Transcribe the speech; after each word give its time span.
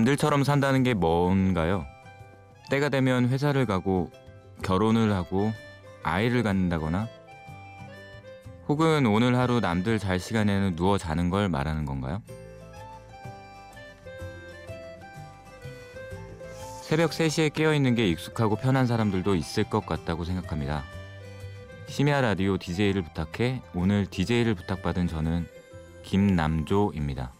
남들처럼 0.00 0.44
산다는 0.44 0.82
게 0.82 0.94
뭔가요? 0.94 1.86
때가 2.70 2.88
되면 2.88 3.28
회사를 3.28 3.66
가고 3.66 4.10
결혼을 4.62 5.12
하고 5.12 5.52
아이를 6.02 6.42
갖는다거나 6.42 7.06
혹은 8.68 9.04
오늘 9.06 9.36
하루 9.36 9.60
남들 9.60 9.98
잘 9.98 10.18
시간에는 10.18 10.76
누워 10.76 10.96
자는 10.96 11.28
걸 11.28 11.48
말하는 11.48 11.84
건가요? 11.84 12.22
새벽 16.82 17.10
3시에 17.10 17.52
깨어있는 17.52 17.94
게 17.94 18.08
익숙하고 18.08 18.56
편한 18.56 18.86
사람들도 18.86 19.34
있을 19.34 19.64
것 19.64 19.84
같다고 19.84 20.24
생각합니다. 20.24 20.82
심야 21.88 22.20
라디오 22.20 22.56
DJ를 22.56 23.02
부탁해 23.02 23.60
오늘 23.74 24.06
DJ를 24.06 24.54
부탁받은 24.54 25.08
저는 25.08 25.46
김남조입니다. 26.04 27.32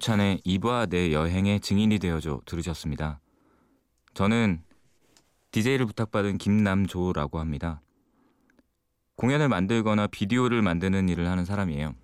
조규찬의 0.00 0.40
이브와 0.44 0.86
내 0.86 1.12
여행의 1.12 1.60
증인이 1.60 1.98
되어줘 1.98 2.40
들으셨습니다. 2.46 3.20
저는 4.14 4.62
DJ를 5.52 5.86
부탁받은 5.86 6.38
김남조라고 6.38 7.38
합니다. 7.38 7.80
공연을 9.16 9.48
만들거나 9.48 10.06
비디오를 10.08 10.62
만드는 10.62 11.08
일을 11.08 11.28
하는 11.28 11.44
사람이에요. 11.44 11.94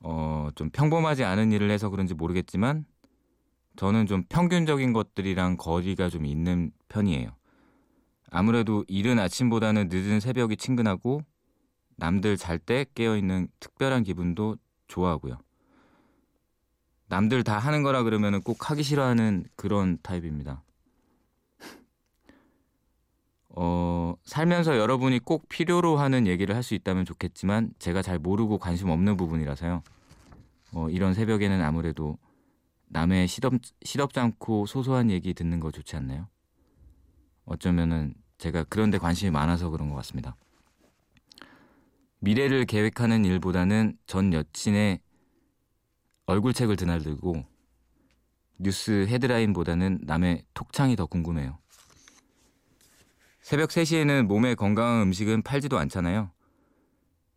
어, 0.00 0.48
좀 0.54 0.70
평범하지 0.70 1.24
않은 1.24 1.52
일을 1.52 1.70
해서 1.70 1.90
그런지 1.90 2.14
모르겠지만 2.14 2.84
저는 3.76 4.06
좀 4.06 4.24
평균적인 4.28 4.92
것들이랑 4.92 5.56
거리가 5.56 6.08
좀 6.08 6.24
있는 6.24 6.72
편이에요. 6.88 7.30
아무래도 8.30 8.84
이른 8.88 9.18
아침보다는 9.18 9.88
늦은 9.90 10.20
새벽이 10.20 10.56
친근하고 10.56 11.22
남들 11.96 12.36
잘 12.36 12.58
때 12.58 12.86
깨어있는 12.94 13.48
특별한 13.60 14.04
기분도 14.04 14.56
좋아하고요. 14.88 15.38
남들 17.08 17.42
다 17.42 17.58
하는 17.58 17.82
거라 17.82 18.02
그러면 18.02 18.42
꼭 18.42 18.70
하기 18.70 18.82
싫어하는 18.82 19.44
그런 19.56 19.98
타입입니다. 20.02 20.62
어, 23.50 24.14
살면서 24.24 24.76
여러분이 24.78 25.18
꼭 25.20 25.48
필요로 25.48 25.96
하는 25.96 26.26
얘기를 26.26 26.54
할 26.54 26.62
수 26.62 26.74
있다면 26.74 27.04
좋겠지만 27.04 27.70
제가 27.78 28.02
잘 28.02 28.18
모르고 28.18 28.58
관심 28.58 28.90
없는 28.90 29.16
부분이라서요. 29.16 29.82
어, 30.74 30.90
이런 30.90 31.14
새벽에는 31.14 31.62
아무래도 31.62 32.18
남의 32.88 33.26
시덥, 33.26 33.54
시덥지 33.82 34.20
않고 34.20 34.66
소소한 34.66 35.10
얘기 35.10 35.34
듣는 35.34 35.60
거 35.60 35.70
좋지 35.70 35.96
않나요? 35.96 36.28
어쩌면은 37.46 38.14
제가 38.36 38.64
그런 38.64 38.90
데 38.90 38.98
관심이 38.98 39.30
많아서 39.30 39.70
그런 39.70 39.88
것 39.88 39.96
같습니다. 39.96 40.36
미래를 42.20 42.66
계획하는 42.66 43.24
일보다는 43.24 43.96
전 44.06 44.32
여친의 44.32 45.00
얼굴책을 46.28 46.76
드날들고 46.76 47.42
뉴스 48.58 49.06
헤드라인보다는 49.08 50.00
남의 50.02 50.44
톡창이 50.52 50.94
더 50.94 51.06
궁금해요. 51.06 51.58
새벽 53.40 53.70
3시에는 53.70 54.26
몸에 54.26 54.54
건강한 54.54 55.02
음식은 55.02 55.40
팔지도 55.40 55.78
않잖아요. 55.78 56.30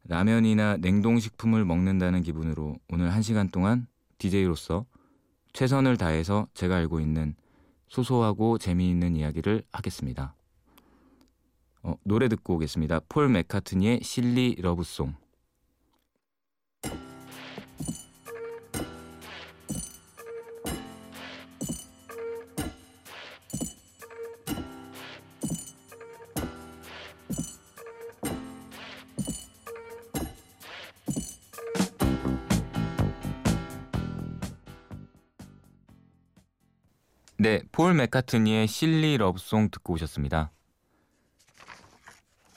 라면이나 0.03 0.75
냉동식품을 0.77 1.63
먹는다는 1.63 2.21
기분으로 2.21 2.75
오늘 2.89 3.09
1시간 3.11 3.49
동안 3.49 3.87
DJ로서 4.17 4.85
최선을 5.53 5.95
다해서 5.95 6.47
제가 6.53 6.75
알고 6.75 6.99
있는 6.99 7.35
소소하고 7.87 8.57
재미있는 8.57 9.15
이야기를 9.15 9.63
하겠습니다. 9.71 10.35
어, 11.83 11.95
노래 12.03 12.27
듣고 12.27 12.55
오겠습니다. 12.55 13.01
폴 13.07 13.29
맥카트니의 13.29 14.01
실리 14.03 14.55
러브송. 14.59 15.15
폴 37.81 37.95
맥카트니의 37.95 38.67
Silly 38.67 39.17
Love 39.17 39.44
Song 39.44 39.71
듣고 39.71 39.93
오셨습니다. 39.93 40.51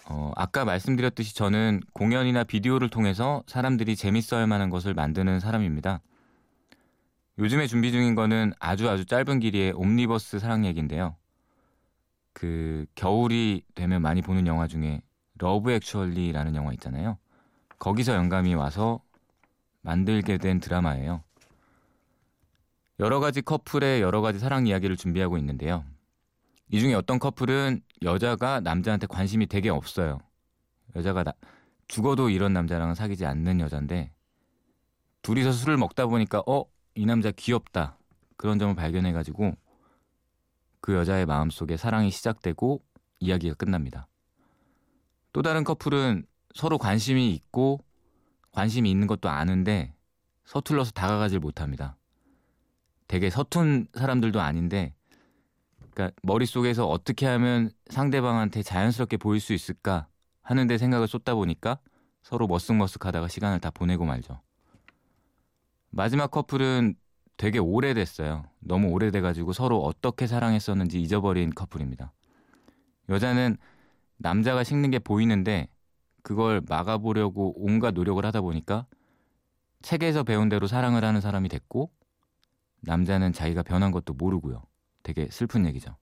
어, 0.06 0.32
아까 0.36 0.66
말씀드렸듯이 0.66 1.34
저는 1.34 1.80
공연이나 1.94 2.44
비디오를 2.44 2.90
통해서 2.90 3.42
사람들이 3.46 3.96
재밌어 3.96 4.36
할 4.36 4.46
만한 4.46 4.68
것을 4.68 4.92
만드는 4.92 5.40
사람입니다. 5.40 6.02
요즘에 7.38 7.66
준비 7.68 7.90
중인 7.90 8.14
거는 8.14 8.52
아주 8.58 8.90
아주 8.90 9.06
짧은 9.06 9.40
길이의 9.40 9.72
옴니버스 9.72 10.40
사랑 10.40 10.66
얘기인데요. 10.66 11.16
그 12.34 12.84
겨울이 12.94 13.62
되면 13.74 14.02
많이 14.02 14.20
보는 14.20 14.46
영화 14.46 14.66
중에 14.66 15.00
Love 15.38 15.72
Actually라는 15.72 16.54
영화 16.54 16.74
있잖아요. 16.74 17.16
거기서 17.78 18.14
영감이 18.14 18.54
와서 18.56 19.00
만들게 19.80 20.36
된 20.36 20.60
드라마예요. 20.60 21.24
여러 23.00 23.18
가지 23.20 23.42
커플의 23.42 24.02
여러 24.02 24.20
가지 24.20 24.38
사랑 24.38 24.66
이야기를 24.66 24.96
준비하고 24.96 25.36
있는데요. 25.38 25.84
이 26.70 26.80
중에 26.80 26.94
어떤 26.94 27.18
커플은 27.18 27.82
여자가 28.02 28.60
남자한테 28.60 29.06
관심이 29.06 29.46
되게 29.46 29.68
없어요. 29.68 30.18
여자가 30.94 31.24
나, 31.24 31.32
죽어도 31.88 32.30
이런 32.30 32.52
남자랑은 32.52 32.94
사귀지 32.94 33.26
않는 33.26 33.60
여잔데 33.60 34.12
둘이서 35.22 35.52
술을 35.52 35.76
먹다 35.76 36.06
보니까 36.06 36.42
어? 36.46 36.64
이 36.94 37.06
남자 37.06 37.30
귀엽다. 37.32 37.98
그런 38.36 38.58
점을 38.58 38.74
발견해가지고 38.74 39.54
그 40.80 40.94
여자의 40.94 41.26
마음속에 41.26 41.76
사랑이 41.76 42.10
시작되고 42.10 42.82
이야기가 43.20 43.54
끝납니다. 43.54 44.06
또 45.32 45.42
다른 45.42 45.64
커플은 45.64 46.26
서로 46.54 46.78
관심이 46.78 47.32
있고 47.34 47.80
관심이 48.52 48.90
있는 48.90 49.08
것도 49.08 49.28
아는데 49.28 49.94
서툴러서 50.44 50.92
다가가질 50.92 51.40
못합니다. 51.40 51.96
되게 53.06 53.30
서툰 53.30 53.86
사람들도 53.94 54.40
아닌데 54.40 54.94
그러니까 55.90 56.14
머릿속에서 56.22 56.86
어떻게 56.88 57.26
하면 57.26 57.70
상대방한테 57.88 58.62
자연스럽게 58.62 59.16
보일 59.16 59.40
수 59.40 59.52
있을까 59.52 60.08
하는데 60.42 60.76
생각을 60.76 61.06
쏟다 61.06 61.34
보니까 61.34 61.78
서로 62.22 62.48
머쓱머쓱하다가 62.48 63.28
시간을 63.28 63.60
다 63.60 63.70
보내고 63.70 64.04
말죠. 64.04 64.40
마지막 65.90 66.30
커플은 66.30 66.96
되게 67.36 67.58
오래됐어요. 67.58 68.44
너무 68.60 68.88
오래돼가지고 68.88 69.52
서로 69.52 69.82
어떻게 69.82 70.26
사랑했었는지 70.26 71.00
잊어버린 71.00 71.50
커플입니다. 71.50 72.12
여자는 73.08 73.56
남자가 74.16 74.64
식는 74.64 74.90
게 74.90 74.98
보이는데 74.98 75.68
그걸 76.22 76.62
막아보려고 76.66 77.54
온갖 77.56 77.92
노력을 77.92 78.24
하다 78.24 78.40
보니까 78.40 78.86
책에서 79.82 80.24
배운 80.24 80.48
대로 80.48 80.66
사랑을 80.66 81.04
하는 81.04 81.20
사람이 81.20 81.48
됐고 81.48 81.90
남자는 82.86 83.32
자기가 83.32 83.62
변한 83.62 83.90
것도 83.90 84.14
모르고요. 84.14 84.62
되게 85.02 85.28
슬픈 85.30 85.66
얘기죠. 85.66 85.96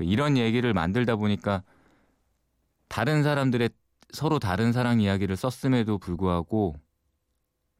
이런 0.00 0.36
얘기를 0.36 0.72
만들다 0.74 1.16
보니까 1.16 1.62
다른 2.88 3.22
사람들의 3.22 3.70
서로 4.12 4.38
다른 4.38 4.72
사랑 4.72 5.00
이야기를 5.00 5.36
썼음에도 5.36 5.98
불구하고 5.98 6.76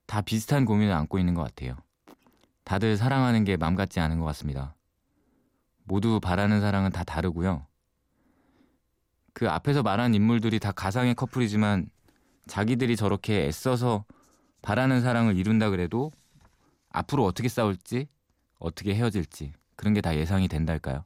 다 0.07 0.21
비슷한 0.21 0.65
고민을 0.65 0.93
안고 0.93 1.19
있는 1.19 1.35
것 1.35 1.43
같아요. 1.43 1.77
다들 2.65 2.97
사랑하는 2.97 3.45
게 3.45 3.57
맘 3.57 3.75
같지 3.75 4.01
않은 4.01 4.19
것 4.19 4.25
같습니다. 4.27 4.75
모두 5.85 6.19
바라는 6.21 6.61
사랑은 6.61 6.91
다 6.91 7.05
다르고요. 7.05 7.67
그 9.33 9.51
앞에서 9.51 9.83
말한 9.83 10.15
인물들이 10.15 10.59
다 10.59 10.73
가상의 10.73 11.15
커플이지만 11.15 11.91
자기들이 12.47 12.97
저렇게 12.97 13.47
애써서 13.47 14.05
바라는 14.63 15.03
사랑을 15.03 15.37
이룬다 15.37 15.71
그래도 15.71 16.11
앞으로 16.95 17.25
어떻게 17.25 17.49
싸울지, 17.49 18.07
어떻게 18.59 18.95
헤어질지 18.95 19.53
그런 19.75 19.95
게 19.95 20.01
다 20.01 20.17
예상이 20.17 20.47
된달까요? 20.47 21.05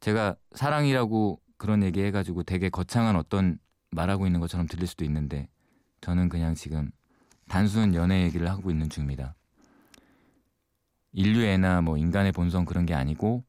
제가 0.00 0.36
사랑이라고 0.52 1.40
그런 1.56 1.82
얘기 1.82 2.00
해가지고 2.02 2.44
되게 2.44 2.70
거창한 2.70 3.16
어떤 3.16 3.58
말하고 3.90 4.26
있는 4.26 4.40
것처럼 4.40 4.66
들릴 4.66 4.86
수도 4.86 5.04
있는데 5.04 5.48
저는 6.00 6.28
그냥 6.28 6.54
지금 6.54 6.90
단순 7.48 7.94
연애 7.94 8.22
얘기를 8.22 8.48
하고 8.48 8.70
있는 8.70 8.88
중입니다. 8.88 9.34
인류애나 11.12 11.82
뭐 11.82 11.98
인간의 11.98 12.32
본성 12.32 12.64
그런 12.64 12.86
게 12.86 12.94
아니고 12.94 13.44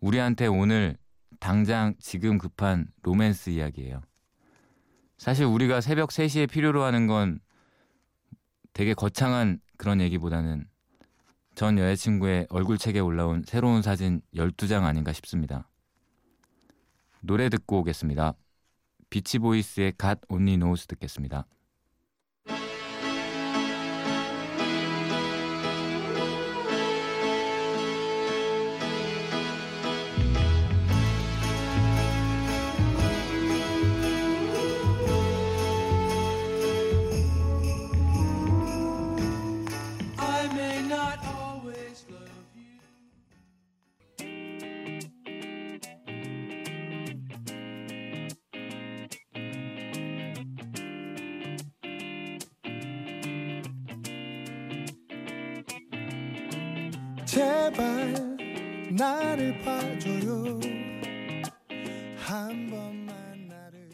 우리한테 0.00 0.46
오늘 0.46 0.96
당장 1.38 1.94
지금 1.98 2.38
급한 2.38 2.88
로맨스 3.02 3.50
이야기예요. 3.50 4.00
사실 5.18 5.44
우리가 5.44 5.80
새벽 5.82 6.10
3시에 6.10 6.50
필요로 6.50 6.82
하는 6.82 7.06
건 7.06 7.40
되게 8.72 8.92
거창한 8.92 9.60
그런 9.76 10.00
얘기보다는 10.00 10.66
전 11.54 11.78
여자친구의 11.78 12.46
얼굴 12.50 12.78
책에 12.78 13.00
올라온 13.00 13.42
새로운 13.46 13.82
사진 13.82 14.20
12장 14.34 14.84
아닌가 14.84 15.12
싶습니다. 15.12 15.70
노래 17.22 17.48
듣고 17.48 17.80
오겠습니다. 17.80 18.34
Beach 19.10 19.48
Boys의 19.48 19.94
God 19.96 20.20
Only 20.28 20.56
Knows 20.58 20.86
듣겠습니다. 20.86 21.46
제발 57.36 58.14
나를 58.90 59.58
봐줘요. 59.58 60.58
한 62.16 62.70
번만 62.70 63.46
나를. 63.46 63.90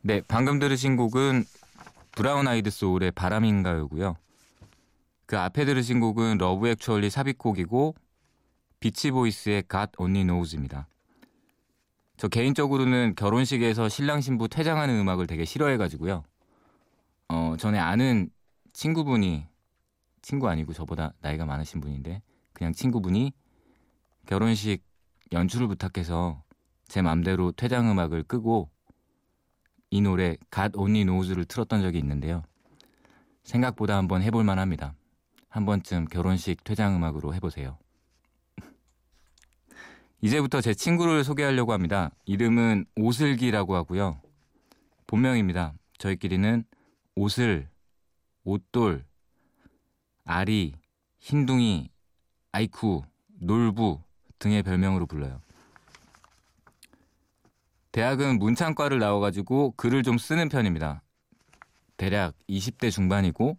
네 0.00 0.20
방금 0.26 0.58
들으신 0.58 0.96
곡은 0.96 1.44
Brown 2.10 2.48
Eyed 2.48 2.70
Soul의 2.70 3.12
바람인가요고요. 3.12 4.16
그 5.26 5.38
앞에 5.38 5.66
들으신 5.66 6.00
곡은 6.00 6.38
Love 6.38 6.66
Actually 6.66 7.10
삽입곡이고 7.10 7.94
Beach 8.80 9.12
Boys의 9.12 9.62
God 9.70 9.92
Only 9.98 10.24
Knows입니다. 10.24 10.88
저 12.16 12.26
개인적으로는 12.26 13.14
결혼식에서 13.14 13.88
신랑 13.88 14.20
신부 14.20 14.48
퇴장하는 14.48 14.98
음악을 14.98 15.28
되게 15.28 15.44
싫어해가지고요. 15.44 16.24
어 17.28 17.54
전에 17.56 17.78
아는 17.78 18.30
친구분이 18.72 19.46
친구 20.28 20.46
아니고 20.50 20.74
저보다 20.74 21.14
나이가 21.22 21.46
많으신 21.46 21.80
분인데 21.80 22.20
그냥 22.52 22.74
친구분이 22.74 23.32
결혼식 24.26 24.84
연출을 25.32 25.68
부탁해서 25.68 26.42
제 26.86 27.00
맘대로 27.00 27.50
퇴장 27.50 27.90
음악을 27.90 28.24
끄고 28.24 28.68
이 29.88 30.02
노래 30.02 30.36
갓 30.50 30.72
온니 30.74 31.06
노즈를 31.06 31.46
틀었던 31.46 31.80
적이 31.80 31.96
있는데요. 32.00 32.42
생각보다 33.42 33.96
한번 33.96 34.20
해볼 34.20 34.44
만합니다. 34.44 34.92
한 35.48 35.64
번쯤 35.64 36.04
결혼식 36.08 36.62
퇴장 36.62 36.94
음악으로 36.94 37.32
해보세요. 37.32 37.78
이제부터 40.20 40.60
제 40.60 40.74
친구를 40.74 41.24
소개하려고 41.24 41.72
합니다. 41.72 42.10
이름은 42.26 42.84
오슬기라고 42.96 43.74
하고요. 43.74 44.20
본명입니다. 45.06 45.72
저희끼리는 45.96 46.64
오슬, 47.14 47.70
옷돌, 48.44 49.07
아리, 50.30 50.74
흰둥이, 51.20 51.90
아이쿠, 52.52 53.02
놀부 53.40 54.02
등의 54.38 54.62
별명으로 54.62 55.06
불러요. 55.06 55.40
대학은 57.92 58.38
문창과를 58.38 58.98
나와가지고 58.98 59.72
글을 59.78 60.02
좀 60.02 60.18
쓰는 60.18 60.50
편입니다. 60.50 61.02
대략 61.96 62.34
20대 62.46 62.90
중반이고 62.90 63.56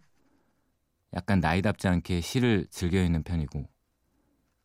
약간 1.12 1.40
나이답지 1.40 1.88
않게 1.88 2.20
시를 2.20 2.68
즐겨 2.70 3.02
읽는 3.02 3.24
편이고 3.24 3.68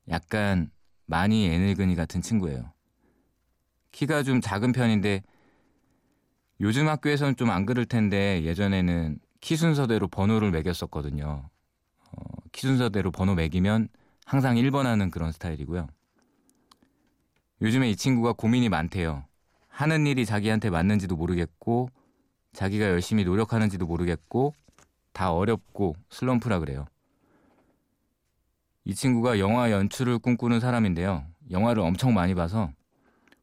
약간 0.10 0.70
많이 1.08 1.48
애늙은이 1.50 1.96
같은 1.96 2.22
친구예요. 2.22 2.72
키가 3.92 4.22
좀 4.22 4.42
작은 4.42 4.74
편인데 4.74 5.24
요즘 6.62 6.88
학교에서는 6.88 7.36
좀 7.36 7.50
안 7.50 7.66
그럴 7.66 7.88
텐데 7.88 8.44
예전에는 8.44 9.18
키 9.42 9.56
순서대로 9.56 10.08
번호를 10.08 10.52
매겼었거든요. 10.52 11.50
어, 12.56 12.62
키순서대로 12.66 13.12
번호 13.12 13.36
매기면 13.36 13.90
항상 14.26 14.56
1번 14.56 14.84
하는 14.84 15.12
그런 15.12 15.32
스타일이고요. 15.34 15.88
요즘에 17.62 17.90
이 17.90 17.96
친구가 17.96 18.34
고민이 18.34 18.70
많대요. 18.70 19.26
하는 19.68 20.08
일이 20.08 20.26
자기한테 20.26 20.70
맞는지도 20.70 21.18
모르겠고 21.18 21.90
자기가 22.54 22.86
열심히 22.86 23.26
노력하는지도 23.26 23.86
모르겠고 23.86 24.54
다 25.12 25.34
어렵고 25.34 25.96
슬럼프라 26.10 26.60
그래요. 26.60 26.86
이 28.86 28.96
친구가 28.96 29.40
영화 29.40 29.72
연출을 29.72 30.20
꿈꾸는 30.20 30.60
사람인데요. 30.62 31.26
영화를 31.52 31.82
엄청 31.82 32.14
많이 32.14 32.36
봐서 32.36 32.72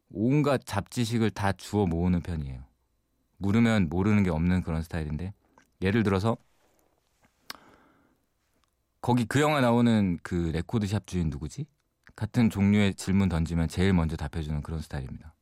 온갖 0.09 0.61
잡지식을 0.65 1.29
다 1.29 1.51
주워 1.51 1.85
모으는 1.85 2.21
편이에요. 2.21 2.63
물으면 3.37 3.89
모르는 3.89 4.23
게 4.23 4.31
없는 4.31 4.63
그런 4.63 4.81
스타일인데 4.81 5.33
예를 5.81 6.03
들어서 6.03 6.37
거기 9.03 9.25
그 9.25 9.41
영화 9.41 9.59
나오는 9.59 10.17
그 10.23 10.51
레코드샵 10.53 11.07
주인 11.07 11.29
누구지? 11.29 11.65
같은 12.15 12.49
종류의 12.49 12.95
질문 12.95 13.27
던지면 13.27 13.67
제일 13.67 13.91
먼저 13.91 14.15
답해주는 14.15 14.61
그런 14.61 14.79
스타일입니다. 14.79 15.35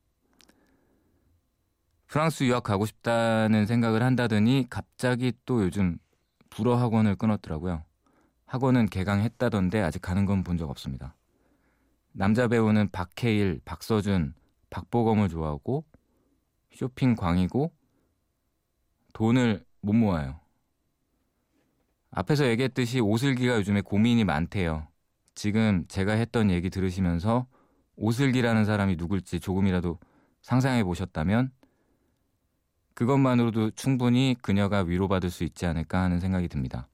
프랑스 2.08 2.44
유학 2.44 2.64
가고 2.64 2.88
싶다는 2.88 3.68
생각을 3.68 4.02
한다더니 4.02 4.66
갑자기 4.68 5.34
또 5.46 5.62
요즘 5.64 6.00
불어 6.50 6.76
학원을 6.76 7.16
끊었더라고요. 7.16 7.84
학원은 8.48 8.88
개강했다던데 8.88 9.80
아직 9.82 10.02
가는 10.02 10.26
건 10.26 10.44
본 10.44 10.58
적 10.58 10.68
없습니다. 10.68 11.16
남자 12.14 12.48
배우는 12.48 12.90
박해일, 12.90 13.62
박서준, 13.64 14.34
박보검을 14.72 15.30
좋아하고 15.30 15.86
쇼핑 16.74 17.16
광이고 17.16 17.72
돈을 19.14 19.64
못 19.82 19.94
모아요. 19.94 20.41
앞에서 22.12 22.48
얘기했듯이 22.50 23.00
오슬기가 23.00 23.56
요즘에 23.56 23.82
고민이 23.82 24.26
많대요. 24.26 24.88
지금 25.34 25.86
제가 25.88 26.14
했던 26.14 26.52
얘기 26.52 26.70
들으시면서 26.70 27.48
오슬기라는 27.96 28.66
사람이 28.66 28.98
누굴지 28.98 29.40
조금이라도 29.40 29.98
상상해 30.42 30.84
보셨다면 30.84 31.52
그것만으로도 32.96 33.72
충분히 33.72 34.36
그녀가 34.42 34.80
위로받을 34.82 35.30
수 35.30 35.44
있지 35.44 35.66
않을까 35.66 36.02
하는 36.02 36.20
생각이 36.20 36.50
듭니다. 36.50 36.88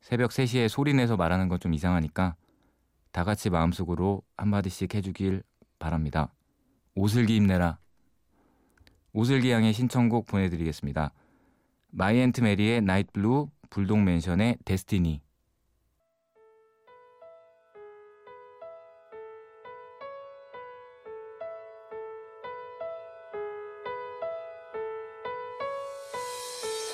새벽 0.00 0.30
3시에 0.30 0.68
소리내서 0.68 1.16
말하는 1.16 1.48
건 1.48 1.58
좀 1.58 1.74
이상하니까 1.74 2.36
다 3.10 3.24
같이 3.24 3.50
마음속으로 3.50 4.22
한마디씩 4.36 4.94
해주길 4.94 5.42
바랍니다. 5.78 6.32
오슬기 6.94 7.34
힘내라. 7.36 7.78
오슬기 9.12 9.50
양의 9.50 9.72
신청곡 9.72 10.26
보내드리겠습니다. 10.26 11.12
My 11.90 12.07
Aunt 12.07 12.40
Mary의 12.40 12.82
Night 12.82 13.12
Blue 13.12 13.48
Bulldog 13.74 13.98
Mansion의 14.04 14.58
Destiny. 14.64 15.20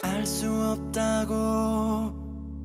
알 0.02 0.24
수 0.24 0.50
없다고 0.50 2.14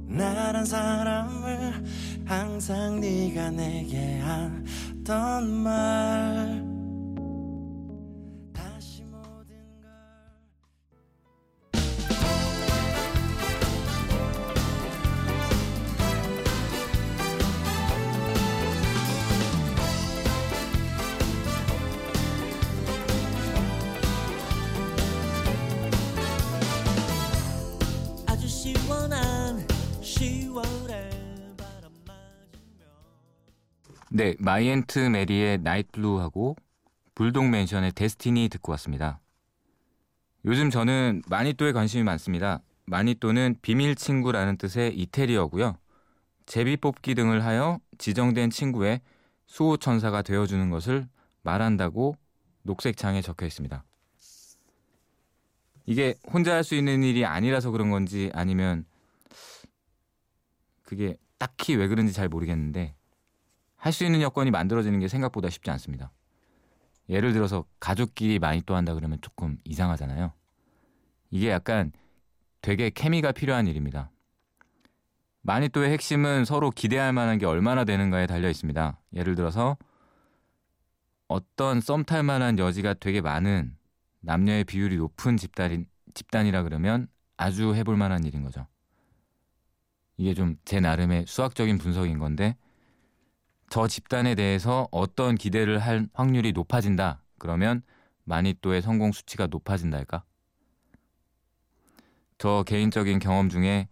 나란 0.08 0.64
사람을 0.64 1.84
항상 2.26 3.02
네가 3.02 3.52
내게 3.52 4.20
하던 4.20 5.44
말 5.52 6.65
네, 34.16 34.34
My 34.40 34.59
Aunt 34.59 34.98
Mary의 35.00 35.58
Night 35.58 35.92
Blue하고 35.92 36.56
Bulldog 37.16 37.50
Mansion의 37.50 37.92
Destiny 37.92 38.48
듣고 38.48 38.72
왔습니다. 38.72 39.20
요즘 40.46 40.70
저는 40.70 41.22
마니또에 41.28 41.74
관심이 41.74 42.02
많습니다. 42.04 42.62
마니또는 42.86 43.58
비밀 43.62 43.94
친구라는 43.96 44.56
뜻의 44.58 44.98
이태리어고요. 44.98 45.76
제비 46.46 46.78
뽑기 46.78 47.14
등을 47.16 47.44
하여 47.44 47.80
지정된 47.98 48.52
친구의 48.52 49.02
수호천사가 49.48 50.22
되어주는 50.22 50.70
것을 50.70 51.10
말한다고 51.44 52.16
녹색창에 52.64 53.22
적혀 53.22 53.46
있습니다. 53.46 53.84
이게 55.86 56.16
혼자 56.32 56.54
할 56.54 56.64
수 56.64 56.76
있는 56.76 57.04
일이 57.04 57.26
아니라서 57.26 57.72
그런 57.72 57.90
건지 57.92 58.32
아니면 58.34 58.86
그게 60.84 61.18
딱히 61.38 61.76
왜 61.76 61.88
그런지 61.88 62.14
잘 62.14 62.28
모르겠는데 62.30 62.96
할 63.76 63.92
수 63.94 64.04
있는 64.04 64.22
여건이 64.22 64.52
만들어지는 64.52 65.00
게 65.00 65.08
생각보다 65.08 65.50
쉽지 65.50 65.70
않습니다. 65.72 66.12
예를 67.08 67.34
들어서 67.34 67.66
가족끼리 67.80 68.40
마니또 68.40 68.76
한다 68.76 68.96
그러면 68.96 69.20
조금 69.22 69.58
이상하잖아요. 69.64 70.34
이게 71.30 71.50
약간 71.50 71.92
되게 72.62 72.90
케미가 72.90 73.32
필요한 73.32 73.68
일입니다. 73.68 74.10
마니또의 75.42 75.92
핵심은 75.92 76.46
서로 76.46 76.72
기대할 76.72 77.14
만한 77.14 77.38
게 77.38 77.46
얼마나 77.46 77.84
되는가에 77.84 78.26
달려 78.26 78.50
있습니다. 78.50 79.00
예를 79.14 79.36
들어서 79.36 79.78
어떤 81.28 81.80
썸탈 81.80 82.24
만한 82.24 82.58
여지가 82.58 82.96
되게 82.96 83.22
많은 83.22 83.78
남녀의 84.26 84.64
비율이 84.66 84.98
높은 84.98 85.38
집단이, 85.38 85.86
집단이라 86.14 86.64
그러면 86.64 87.08
아주 87.38 87.76
해볼 87.76 87.96
만한 87.98 88.24
일인 88.24 88.44
거죠. 88.44 88.68
이게 90.18 90.34
좀 90.34 90.58
제 90.66 90.80
나름의 90.80 91.26
수학적인 91.28 91.78
분석인 91.78 92.20
건데 92.20 92.58
저 93.70 93.88
집단에 93.88 94.36
대해서 94.36 94.88
어떤 94.92 95.36
기대를 95.36 95.80
할 95.80 96.08
확률이 96.14 96.54
높아진다. 96.54 97.22
그러면 97.38 97.82
마니또의 98.24 98.82
성공 98.82 99.12
수치가 99.12 99.48
높아진다 99.48 99.98
할까? 99.98 100.24
저 102.38 102.64
개인적인 102.64 103.20
경험 103.20 103.50
중에 103.50 103.88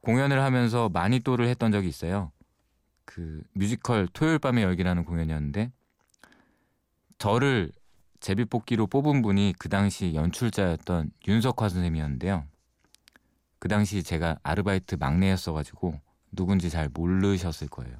공연을 0.00 0.42
하면서 0.42 0.88
마니또를 0.88 1.48
했던 1.48 1.72
적이 1.72 1.88
있어요. 1.88 2.32
그 3.04 3.42
뮤지컬 3.52 4.08
토요일 4.12 4.38
밤의 4.38 4.64
열기라는 4.64 5.04
공연이었는데 5.04 5.70
저를 7.18 7.70
제비뽑기로 8.22 8.86
뽑은 8.86 9.20
분이 9.20 9.54
그 9.58 9.68
당시 9.68 10.14
연출자였던 10.14 11.10
윤석화 11.26 11.68
선생님이었는데요. 11.68 12.46
그 13.58 13.66
당시 13.66 14.04
제가 14.04 14.38
아르바이트 14.44 14.94
막내였어가지고 14.94 16.00
누군지 16.30 16.70
잘 16.70 16.88
모르셨을 16.88 17.66
거예요. 17.66 17.96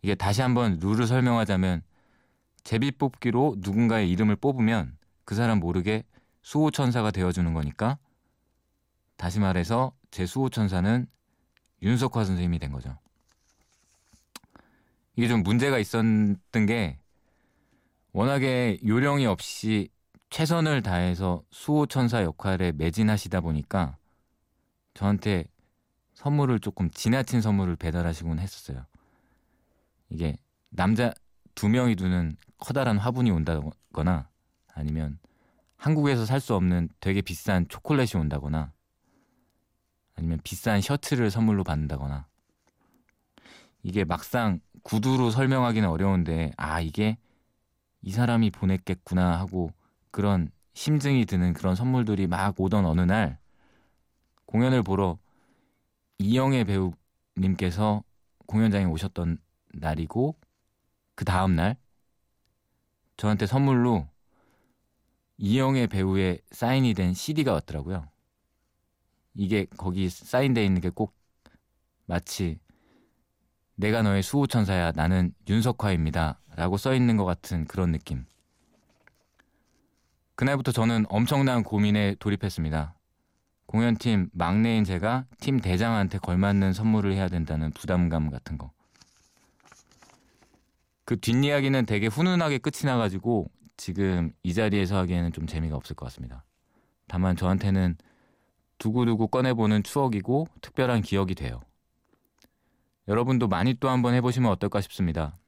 이게 0.00 0.14
다시 0.14 0.40
한번 0.40 0.78
룰을 0.80 1.06
설명하자면 1.06 1.82
제비뽑기로 2.64 3.56
누군가의 3.58 4.10
이름을 4.10 4.36
뽑으면 4.36 4.96
그 5.26 5.34
사람 5.34 5.60
모르게 5.60 6.04
수호천사가 6.40 7.10
되어주는 7.10 7.52
거니까 7.52 7.98
다시 9.16 9.40
말해서 9.40 9.92
제 10.10 10.24
수호천사는 10.24 11.06
윤석화 11.82 12.24
선생님이 12.24 12.58
된 12.58 12.72
거죠. 12.72 12.96
이게 15.16 15.28
좀 15.28 15.42
문제가 15.42 15.78
있었던 15.78 16.38
게 16.66 17.01
워낙에 18.12 18.78
요령이 18.86 19.26
없이 19.26 19.88
최선을 20.30 20.82
다해서 20.82 21.42
수호천사 21.50 22.22
역할에 22.22 22.72
매진하시다 22.72 23.40
보니까 23.40 23.96
저한테 24.94 25.44
선물을 26.14 26.60
조금 26.60 26.90
지나친 26.90 27.40
선물을 27.40 27.76
배달하시곤 27.76 28.38
했었어요. 28.38 28.84
이게 30.10 30.36
남자 30.70 31.12
두 31.54 31.68
명이 31.68 31.96
두는 31.96 32.36
커다란 32.58 32.98
화분이 32.98 33.30
온다거나 33.30 34.28
아니면 34.74 35.18
한국에서 35.76 36.24
살 36.26 36.40
수 36.40 36.54
없는 36.54 36.88
되게 37.00 37.20
비싼 37.22 37.66
초콜릿이 37.68 38.16
온다거나 38.16 38.72
아니면 40.14 40.38
비싼 40.44 40.80
셔츠를 40.80 41.30
선물로 41.30 41.64
받는다거나 41.64 42.26
이게 43.82 44.04
막상 44.04 44.60
구두로 44.82 45.30
설명하기는 45.30 45.88
어려운데 45.88 46.52
아 46.56 46.80
이게 46.80 47.18
이 48.02 48.10
사람이 48.12 48.50
보냈겠구나 48.50 49.38
하고 49.38 49.70
그런 50.10 50.50
심증이 50.74 51.24
드는 51.26 51.52
그런 51.52 51.74
선물들이 51.74 52.26
막 52.26 52.58
오던 52.60 52.84
어느 52.86 53.00
날 53.02 53.38
공연을 54.46 54.82
보러 54.82 55.18
이영애 56.18 56.64
배우님께서 56.64 58.02
공연장에 58.46 58.84
오셨던 58.86 59.38
날이고 59.74 60.36
그 61.14 61.24
다음 61.24 61.56
날 61.56 61.76
저한테 63.16 63.46
선물로 63.46 64.06
이영애 65.36 65.86
배우의 65.88 66.40
사인이 66.52 66.94
된 66.94 67.12
CD가 67.14 67.52
왔더라고요. 67.52 68.08
이게 69.34 69.66
거기 69.76 70.08
사인돼 70.08 70.64
있는 70.64 70.80
게 70.80 70.90
꼭 70.90 71.14
마치 72.06 72.58
내가 73.74 74.02
너의 74.02 74.22
수호천사야 74.22 74.92
나는 74.92 75.34
윤석화입니다 75.48 76.40
라고 76.56 76.76
써 76.76 76.94
있는 76.94 77.16
것 77.16 77.24
같은 77.24 77.64
그런 77.66 77.92
느낌. 77.92 78.24
그날부터 80.34 80.72
저는 80.72 81.06
엄청난 81.08 81.62
고민에 81.62 82.16
돌입했습니다. 82.18 82.94
공연팀 83.66 84.30
막내인 84.32 84.84
제가 84.84 85.24
팀 85.40 85.60
대장한테 85.60 86.18
걸맞는 86.18 86.72
선물을 86.72 87.12
해야 87.14 87.28
된다는 87.28 87.70
부담감 87.70 88.30
같은 88.30 88.58
거. 88.58 88.72
그 91.04 91.18
뒷이야기는 91.18 91.86
되게 91.86 92.06
훈훈하게 92.06 92.58
끝이 92.58 92.84
나가지고 92.84 93.50
지금 93.76 94.32
이 94.42 94.54
자리에서 94.54 94.96
하기에는 94.98 95.32
좀 95.32 95.46
재미가 95.46 95.76
없을 95.76 95.96
것 95.96 96.06
같습니다. 96.06 96.44
다만 97.08 97.36
저한테는 97.36 97.96
두고두고 98.78 99.28
꺼내보는 99.28 99.82
추억이고 99.82 100.48
특별한 100.60 101.02
기억이 101.02 101.34
돼요. 101.34 101.60
여러분도 103.08 103.48
많이 103.48 103.74
또 103.74 103.88
한번 103.88 104.14
해보시면 104.14 104.50
어떨까 104.50 104.80
싶습니다. 104.80 105.38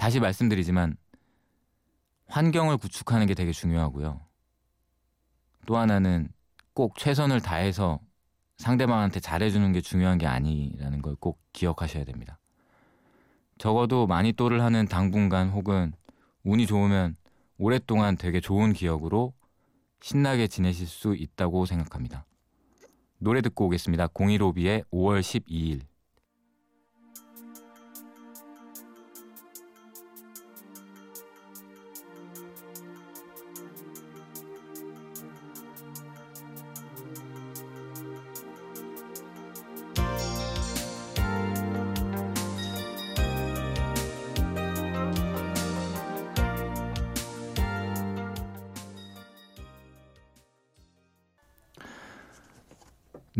다시 0.00 0.18
말씀드리지만 0.18 0.96
환경을 2.28 2.78
구축하는 2.78 3.26
게 3.26 3.34
되게 3.34 3.52
중요하고요. 3.52 4.18
또 5.66 5.76
하나는 5.76 6.30
꼭 6.72 6.96
최선을 6.96 7.42
다해서 7.42 8.00
상대방한테 8.56 9.20
잘해주는 9.20 9.70
게 9.74 9.82
중요한 9.82 10.16
게 10.16 10.26
아니라는 10.26 11.02
걸 11.02 11.16
꼭 11.16 11.42
기억하셔야 11.52 12.04
됩니다. 12.04 12.38
적어도 13.58 14.06
마니또를 14.06 14.62
하는 14.62 14.86
당분간 14.88 15.50
혹은 15.50 15.92
운이 16.44 16.66
좋으면 16.66 17.14
오랫동안 17.58 18.16
되게 18.16 18.40
좋은 18.40 18.72
기억으로 18.72 19.34
신나게 20.00 20.46
지내실 20.46 20.86
수 20.86 21.14
있다고 21.14 21.66
생각합니다. 21.66 22.24
노래 23.18 23.42
듣고 23.42 23.66
오겠습니다. 23.66 24.06
015B의 24.06 24.84
5월 24.90 25.20
12일. 25.20 25.89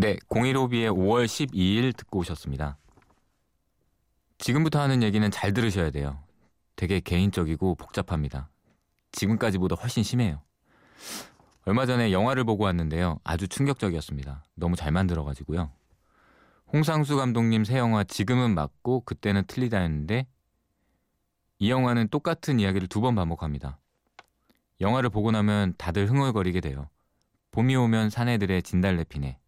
네, 0.00 0.16
015B의 0.30 0.90
5월 0.90 1.26
12일 1.26 1.95
듣고 1.95 2.21
오셨습니다. 2.21 2.78
지금부터 4.38 4.80
하는 4.80 5.02
얘기는 5.02 5.30
잘 5.30 5.52
들으셔야 5.52 5.90
돼요. 5.90 6.19
되게 6.75 7.00
개인적이고 7.00 7.75
복잡합니다. 7.75 8.49
지금까지보다 9.12 9.76
훨씬 9.76 10.02
심해요. 10.02 10.40
얼마 11.66 11.85
전에 11.85 12.12
영화를 12.12 12.45
보고 12.45 12.64
왔는데요. 12.64 13.19
아주 13.25 13.47
충격적이었습니다. 13.47 14.42
너무 14.54 14.75
잘 14.75 14.90
만들어가지고요. 14.90 15.71
홍상수 16.73 17.16
감독님 17.16 17.64
새 17.64 17.76
영화 17.76 18.02
지금은 18.02 18.54
맞고 18.54 19.02
그때는 19.02 19.45
틀리다였는데 19.49 20.26
이 21.59 21.71
영화는 21.71 22.09
똑같은 22.09 22.59
이야기를 22.59 22.88
두 22.88 23.02
번 23.02 23.14
반복합니다. 23.16 23.78
영화를 24.80 25.11
보고 25.11 25.30
나면 25.30 25.75
다들 25.76 26.09
흥얼거리게 26.09 26.62
돼요. 26.62 26.88
봄이 27.50 27.76
오면 27.76 28.09
사내들의 28.09 28.62
진달래 28.62 29.04
피네. 29.04 29.39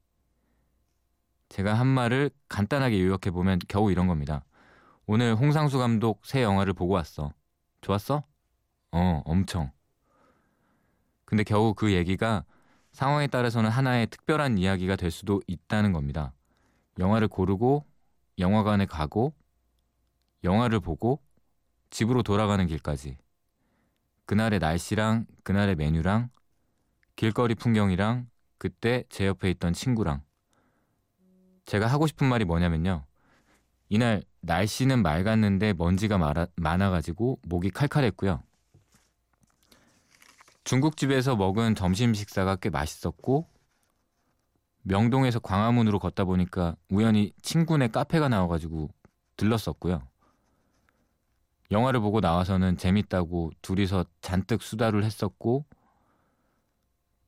제가 1.53 1.75
한 1.75 1.87
말을 1.87 2.31
간단하게 2.49 3.03
요약해 3.03 3.31
보면 3.31 3.59
겨우 3.69 3.93
이런 3.93 4.07
겁니다. 4.07 4.43
오늘 5.05 5.35
홍상수 5.35 5.77
감독 5.77 6.25
새 6.25 6.43
영화를 6.43 6.73
보고 6.73 6.95
왔어. 6.95 7.35
좋았어? 7.83 8.25
어, 8.91 9.23
엄청. 9.27 9.71
근데 11.27 11.45
겨우 11.45 11.75
그 11.75 11.93
얘기가 11.93 12.47
상황에 12.93 13.27
따라서는 13.27 13.69
하나의 13.69 14.07
특별한 14.07 14.57
이야기가 14.57 14.97
될 14.97 15.11
수도 15.11 15.43
있다는 15.47 15.93
겁니다. 15.93 16.33
영화를 16.99 17.29
고르고 17.29 17.85
영화관에 18.39 18.87
가고 18.87 19.35
영화를 20.45 20.81
보고 20.81 21.21
집으로 21.91 22.23
돌아가는 22.23 22.67
길까지 22.67 23.19
그날의 24.25 24.59
날씨랑 24.59 25.27
그날의 25.43 25.75
메뉴랑 25.77 26.31
길거리 27.15 27.55
풍경이랑 27.55 28.31
그때 28.57 29.05
제 29.11 29.27
옆에 29.27 29.51
있던 29.51 29.75
친구랑 29.75 30.23
제가 31.65 31.87
하고 31.87 32.07
싶은 32.07 32.27
말이 32.27 32.45
뭐냐면요. 32.45 33.05
이날 33.89 34.23
날씨는 34.41 35.03
맑았는데 35.03 35.75
먼지가 35.75 36.19
많아, 36.19 36.47
많아가지고 36.57 37.39
목이 37.43 37.71
칼칼했고요. 37.71 38.43
중국집에서 40.65 41.37
먹은 41.37 41.75
점심 41.75 42.15
식사가 42.15 42.57
꽤 42.57 42.71
맛있었고 42.71 43.47
명동에서 44.83 45.39
광화문으로 45.39 45.99
걷다 45.99 46.25
보니까 46.25 46.77
우연히 46.89 47.33
친구네 47.43 47.89
카페가 47.89 48.29
나와가지고 48.29 48.89
들렀었고요. 49.37 50.03
영화를 51.71 52.01
보고 52.01 52.21
나와서는 52.21 52.77
재밌다고 52.77 53.51
둘이서 53.63 54.05
잔뜩 54.21 54.63
수다를 54.63 55.05
했었고 55.05 55.65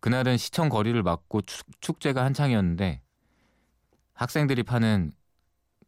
그날은 0.00 0.36
시청 0.36 0.68
거리를 0.68 1.02
막고 1.02 1.40
축, 1.80 2.00
제가 2.00 2.24
한창이었는데 2.24 3.00
학생들이 4.14 4.62
파는 4.62 5.12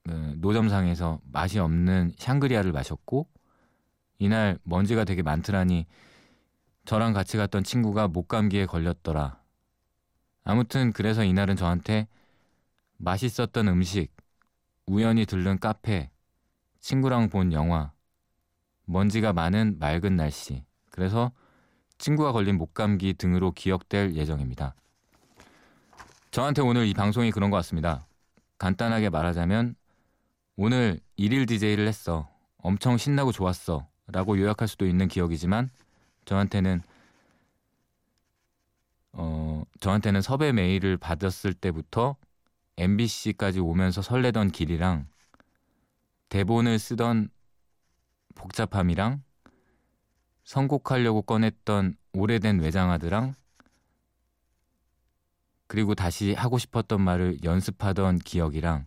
그 0.05 0.35
노점상에서 0.39 1.21
맛이 1.33 1.59
없는 1.59 2.13
샹그리아를 2.19 2.73
마셨고 2.73 3.29
이날 4.19 4.59
먼지가 4.63 5.05
되게 5.05 5.23
많더라니 5.23 5.87
저랑 6.85 7.13
같이 7.13 7.37
갔던 7.37 7.65
친구가 7.65 8.09
목감기에 8.09 8.67
걸렸더라. 8.67 9.41
아무튼 10.45 10.93
그래서 10.93 11.25
이날은 11.25 11.57
저한테 11.57 12.07
맛있었던 12.99 13.67
음식, 13.69 14.15
우연히 14.87 15.27
들른 15.27 15.59
카페, 15.59 16.11
친구랑 16.81 17.29
본 17.29 17.53
영화, 17.53 17.93
먼지가 18.85 19.33
많은 19.33 19.79
맑은 19.81 20.15
날씨. 20.15 20.65
그래서 20.91 21.33
친구가 21.99 22.31
걸린 22.31 22.57
목감기 22.57 23.15
등으로 23.15 23.51
기억될 23.51 24.15
예정입니다. 24.15 24.75
저한테 26.31 26.63
오늘 26.63 26.87
이 26.87 26.95
방송이 26.95 27.33
그런 27.33 27.51
것 27.51 27.57
같습니다. 27.57 28.06
간단하게 28.59 29.11
말하자면 29.11 29.75
오늘 30.57 31.01
일일 31.17 31.47
DJ를 31.47 31.87
했어. 31.87 32.29
엄청 32.59 32.97
신나고 32.97 33.33
좋았어. 33.33 33.87
라고 34.09 34.39
요약할 34.39 34.69
수도 34.69 34.87
있는 34.87 35.09
기억이지만 35.09 35.71
저한테는 36.25 36.83
어, 39.13 39.65
저한테는 39.81 40.21
섭외 40.21 40.53
메일을 40.53 40.97
받았을 40.97 41.55
때부터 41.55 42.17
MBC까지 42.77 43.61
오면서 43.61 44.03
설레던 44.03 44.51
길이랑 44.51 45.07
대본을 46.29 46.79
쓰던 46.79 47.31
복잡함이랑 48.35 49.23
선곡하려고 50.45 51.23
꺼냈던 51.23 51.97
오래된 52.13 52.61
외장하드랑 52.61 53.35
그리고 55.67 55.95
다시 55.95 56.33
하고 56.35 56.59
싶었던 56.59 57.01
말을 57.01 57.43
연습하던 57.43 58.19
기억이랑 58.19 58.87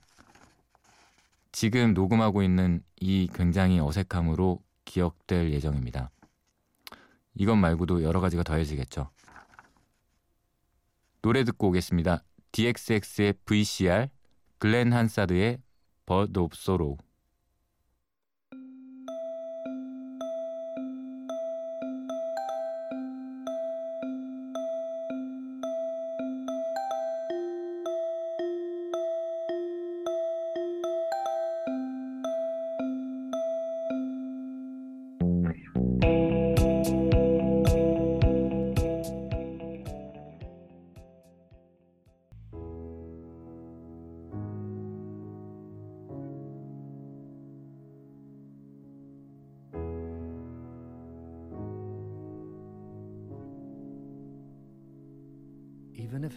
지금 1.52 1.94
녹음하고 1.94 2.44
있는 2.44 2.84
이 3.00 3.30
굉장히 3.34 3.80
어색함으로 3.80 4.62
기억될 4.86 5.52
예정입니다. 5.52 6.12
이것 7.36 7.56
말고도 7.56 8.04
여러 8.04 8.20
가지가 8.20 8.44
더해지겠죠. 8.44 9.10
노래 11.22 11.44
듣고 11.44 11.68
오겠습니다. 11.70 12.24
DXX의 12.52 13.34
VCR, 13.46 14.10
글렌 14.58 14.94
한사드의 14.94 15.60
Bird 16.06 16.40
of 16.40 16.56
Sorrow. 16.56 16.98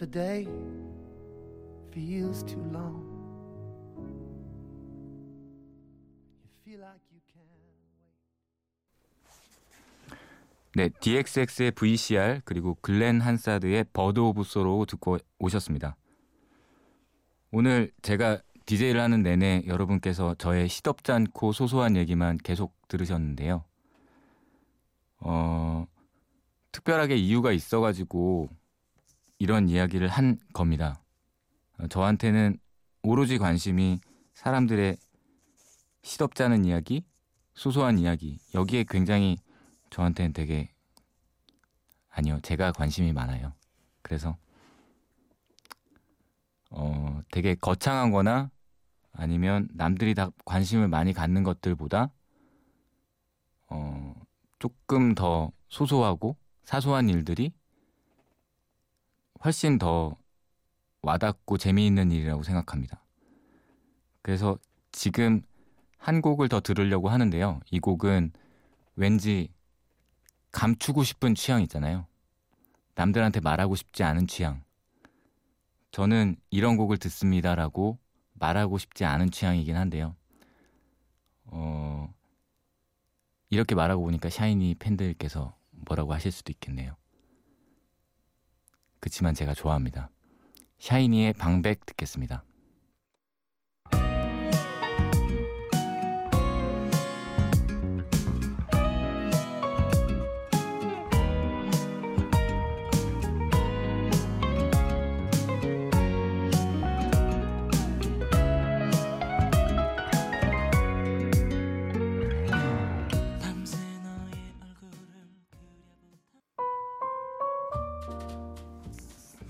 Even 0.03 0.09
if 0.09 0.09
a 0.09 0.11
day 0.11 0.47
feels 1.93 2.43
too 2.43 2.61
long, 2.71 3.03
you 6.43 6.49
feel 6.65 6.79
like 6.81 6.99
you 7.11 7.21
can 7.31 7.43
wait. 7.51 7.77
네, 10.75 10.89
The 10.99 11.30
xx의 11.30 11.71
VCR 11.71 12.41
그리고 12.43 12.75
글렌 12.81 13.21
한사드의 13.21 13.85
Bird 13.93 14.19
of 14.19 14.43
Sorrow 14.43 14.85
듣고 14.85 15.19
오셨습니다. 15.39 15.95
오늘 17.51 17.91
제가 18.01 18.41
DJ를 18.65 18.99
하는 18.99 19.21
내내 19.23 19.63
여러분께서 19.67 20.35
저의 20.35 20.67
시덥지 20.69 21.11
않고 21.11 21.51
소소한 21.51 21.95
얘기만 21.95 22.37
계속 22.37 22.75
들으셨는데요. 22.87 23.63
어, 25.19 25.85
특별하게 26.71 27.15
이유가 27.15 27.51
있어가지고 27.51 28.49
이런 29.43 29.67
이야기를 29.67 30.07
한 30.07 30.37
겁니다. 30.53 31.03
어, 31.77 31.87
저한테는 31.87 32.57
오로지 33.01 33.37
관심이 33.37 33.99
사람들의 34.35 34.95
시덥지 36.01 36.43
않은 36.43 36.63
이야기, 36.63 37.03
소소한 37.53 37.99
이야기, 37.99 38.39
여기에 38.53 38.85
굉장히 38.87 39.37
저한테는 39.89 40.31
되게, 40.31 40.71
아니요, 42.09 42.39
제가 42.41 42.71
관심이 42.71 43.11
많아요. 43.11 43.51
그래서, 44.01 44.37
어, 46.69 47.21
되게 47.29 47.53
거창한 47.53 48.11
거나 48.11 48.49
아니면 49.11 49.67
남들이 49.73 50.13
다 50.13 50.29
관심을 50.45 50.87
많이 50.87 51.11
갖는 51.11 51.43
것들보다, 51.43 52.13
어, 53.67 54.15
조금 54.59 55.13
더 55.13 55.51
소소하고 55.67 56.37
사소한 56.63 57.09
일들이 57.09 57.51
훨씬 59.43 59.77
더 59.77 60.17
와닿고 61.01 61.57
재미있는 61.57 62.11
일이라고 62.11 62.43
생각합니다. 62.43 63.03
그래서 64.21 64.57
지금 64.91 65.41
한 65.97 66.21
곡을 66.21 66.49
더 66.49 66.61
들으려고 66.61 67.09
하는데요. 67.09 67.59
이 67.71 67.79
곡은 67.79 68.31
왠지 68.95 69.49
감추고 70.51 71.03
싶은 71.03 71.35
취향 71.35 71.61
있잖아요. 71.63 72.05
남들한테 72.95 73.41
말하고 73.41 73.75
싶지 73.75 74.03
않은 74.03 74.27
취향. 74.27 74.63
저는 75.91 76.37
이런 76.49 76.77
곡을 76.77 76.97
듣습니다라고 76.97 77.99
말하고 78.33 78.77
싶지 78.77 79.05
않은 79.05 79.31
취향이긴 79.31 79.75
한데요. 79.75 80.15
어, 81.45 82.13
이렇게 83.49 83.75
말하고 83.75 84.03
보니까 84.03 84.29
샤이니 84.29 84.75
팬들께서 84.75 85.55
뭐라고 85.71 86.13
하실 86.13 86.31
수도 86.31 86.51
있겠네요. 86.51 86.95
그치만 89.03 89.33
제가 89.33 89.53
좋아합니다. 89.53 90.09
샤이니의 90.79 91.33
방백 91.33 91.85
듣겠습니다. 91.85 92.45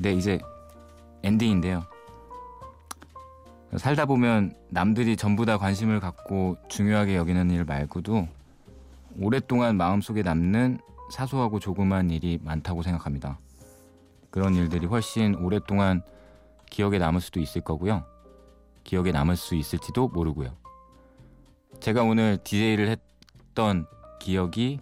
네, 0.04 0.12
이제 0.12 0.38
엔딩인데요. 1.24 1.86
살다 3.78 4.06
보면 4.06 4.54
남들이 4.68 5.16
전부 5.16 5.46
다 5.46 5.58
관심을 5.58 6.02
갖고 6.02 6.58
중요하게 6.68 7.16
여기는 7.16 7.50
일 7.52 7.64
말고도 7.64 8.28
오랫동안 9.18 9.78
마음속에 9.78 10.22
남는 10.22 10.80
사소하고 11.10 11.62
조그만 11.62 12.10
일이 12.10 12.38
많다고 12.44 12.84
생각합니다. 12.84 13.40
그런 14.30 14.56
일들이 14.56 14.88
훨씬 14.88 15.36
오랫동안 15.36 16.02
기억에 16.70 16.98
남을 16.98 17.22
수도 17.22 17.40
있을 17.40 17.62
거고요. 17.62 18.04
기억에 18.84 19.14
남을 19.14 19.38
수 19.38 19.56
있을지도 19.56 20.10
모르고요. 20.10 20.54
제가 21.80 22.04
오늘 22.04 22.40
DJ를 22.44 22.90
했던 22.90 23.88
기억이 24.20 24.82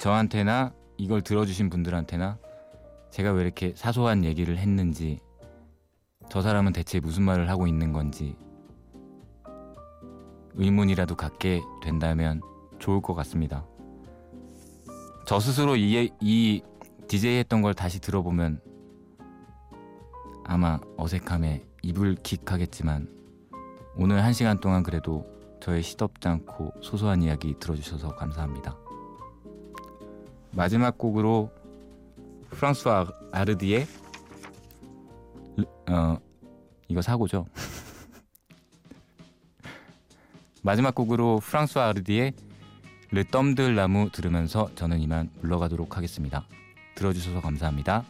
저한테나 0.00 0.72
이걸 0.96 1.22
들어주신 1.22 1.70
분들한테나 1.70 2.38
제가 3.10 3.32
왜 3.32 3.42
이렇게 3.42 3.72
사소한 3.76 4.24
얘기를 4.24 4.56
했는지 4.58 5.18
저 6.28 6.42
사람은 6.42 6.72
대체 6.72 7.00
무슨 7.00 7.24
말을 7.24 7.48
하고 7.48 7.66
있는 7.66 7.92
건지 7.92 8.36
의문이라도 10.54 11.16
갖게 11.16 11.60
된다면 11.82 12.40
좋을 12.78 13.00
것 13.00 13.14
같습니다. 13.14 13.66
저 15.26 15.40
스스로 15.40 15.76
이, 15.76 16.10
이 16.20 16.62
DJ 17.08 17.38
했던 17.38 17.62
걸 17.62 17.74
다시 17.74 18.00
들어보면 18.00 18.60
아마 20.44 20.80
어색함에 20.96 21.64
입을 21.82 22.16
킥 22.22 22.50
하겠지만 22.50 23.08
오늘 23.96 24.24
한 24.24 24.32
시간 24.32 24.58
동안 24.58 24.82
그래도 24.82 25.26
저의 25.60 25.82
시덥지 25.82 26.26
않고 26.28 26.72
소소한 26.80 27.22
이야기 27.22 27.54
들어주셔서 27.58 28.16
감사합니다. 28.16 28.76
마지막 30.52 30.98
곡으로 30.98 31.50
프랑스와 32.60 33.08
아르디의 33.32 33.86
어 35.88 36.18
이거 36.88 37.00
사고죠. 37.00 37.46
마지막 40.62 40.94
곡으로 40.94 41.38
프랑스와 41.38 41.88
아르디의 41.88 42.34
르덤들 43.12 43.74
나무 43.74 44.10
들으면서 44.12 44.68
저는 44.74 45.00
이만 45.00 45.30
물러가도록 45.40 45.96
하겠습니다. 45.96 46.46
들어주셔서 46.96 47.40
감사합니다. 47.40 48.04